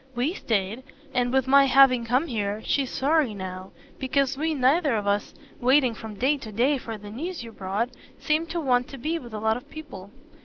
WE 0.15 0.33
stayed 0.33 0.81
and, 1.13 1.31
with 1.31 1.45
my 1.47 1.65
having 1.65 2.03
come 2.05 2.25
here, 2.25 2.63
she's 2.65 2.89
sorry 2.89 3.35
now 3.35 3.69
because 3.99 4.35
we 4.35 4.55
neither 4.55 4.95
of 4.95 5.05
us, 5.05 5.35
waiting 5.59 5.93
from 5.93 6.15
day 6.15 6.37
to 6.39 6.51
day 6.51 6.79
for 6.79 6.97
the 6.97 7.11
news 7.11 7.43
you 7.43 7.51
brought, 7.51 7.89
seemed 8.19 8.49
to 8.49 8.59
want 8.59 8.87
to 8.87 8.97
be 8.97 9.19
with 9.19 9.31
a 9.31 9.39
lot 9.39 9.57
of 9.57 9.69
people." 9.69 10.09